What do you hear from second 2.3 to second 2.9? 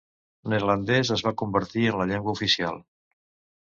oficial.